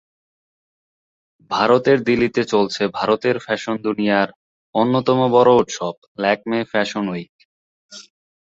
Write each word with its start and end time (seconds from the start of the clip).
ভারতের 1.51 1.97
দিল্লিতে 2.03 2.41
চলছে 2.43 2.83
ভারতের 2.97 3.35
ফ্যাশন 3.39 3.75
দুনিয়ার 3.83 4.29
অন্যতম 4.75 5.19
বড় 5.35 5.51
উৎসব 5.55 5.93
ল্যাকমে 6.19 6.59
ফ্যাশন 6.71 7.05
উইক। 7.07 7.33